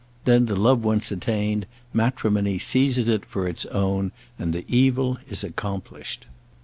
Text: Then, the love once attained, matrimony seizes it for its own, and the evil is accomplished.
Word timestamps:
Then, 0.25 0.47
the 0.47 0.55
love 0.55 0.83
once 0.83 1.11
attained, 1.11 1.67
matrimony 1.93 2.57
seizes 2.57 3.07
it 3.07 3.23
for 3.23 3.47
its 3.47 3.67
own, 3.67 4.11
and 4.39 4.51
the 4.51 4.65
evil 4.67 5.19
is 5.29 5.43
accomplished. 5.43 6.25